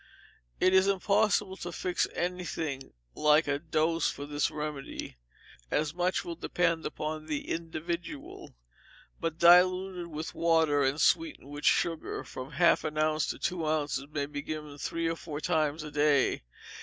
It 0.59 0.73
is 0.73 0.87
impossible 0.87 1.57
to 1.57 1.71
fix 1.71 2.07
anything 2.15 2.91
like 3.13 3.47
a 3.47 3.59
dose 3.59 4.09
for 4.09 4.25
this 4.25 4.49
remedy, 4.49 5.17
as 5.69 5.93
much 5.93 6.25
will 6.25 6.33
depend 6.33 6.87
upon 6.87 7.27
the 7.27 7.47
individual; 7.49 8.55
but 9.19 9.37
diluted 9.37 10.07
with 10.07 10.33
water 10.33 10.81
and 10.83 10.99
sweetened 10.99 11.51
with 11.51 11.65
sugar, 11.65 12.23
from 12.23 12.53
half 12.53 12.83
an 12.83 12.97
ounce 12.97 13.27
to 13.27 13.37
two 13.37 13.63
ounces 13.67 14.07
may 14.09 14.25
be 14.25 14.41
given 14.41 14.79
three 14.79 15.05
or 15.07 15.15
four 15.15 15.39
times 15.39 15.83
a 15.83 15.91
day. 15.91 16.41